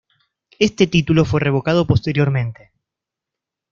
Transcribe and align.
Este 0.57 0.87
título 0.87 1.25
fue 1.25 1.41
revocado 1.41 1.85
posteriormente. 1.85 2.71